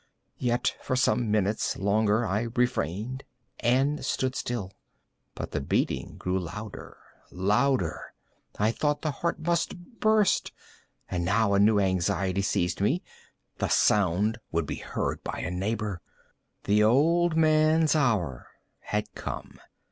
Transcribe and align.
Yet, 0.39 0.75
for 0.81 0.95
some 0.95 1.29
minutes 1.29 1.77
longer 1.77 2.25
I 2.25 2.47
refrained 2.55 3.23
and 3.59 4.03
stood 4.03 4.35
still. 4.35 4.71
But 5.35 5.51
the 5.51 5.61
beating 5.61 6.17
grew 6.17 6.39
louder, 6.39 6.97
louder! 7.29 8.13
I 8.57 8.71
thought 8.71 9.03
the 9.03 9.11
heart 9.11 9.37
must 9.41 9.77
burst. 9.99 10.53
And 11.07 11.23
now 11.23 11.53
a 11.53 11.59
new 11.59 11.79
anxiety 11.79 12.41
seized 12.41 12.81
me—the 12.81 13.67
sound 13.67 14.39
would 14.51 14.65
be 14.65 14.77
heard 14.77 15.23
by 15.23 15.37
a 15.37 15.51
neighbour! 15.51 16.01
The 16.63 16.83
old 16.83 17.37
man's 17.37 17.95
hour 17.95 18.47
had 18.79 19.13
come! 19.13 19.59